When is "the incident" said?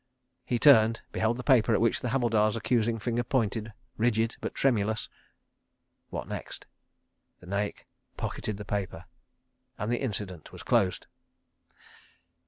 9.91-10.51